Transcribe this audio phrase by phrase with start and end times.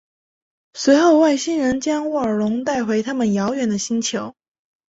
[0.73, 4.33] 随后外星人将沃尔隆带回他们遥远的星球。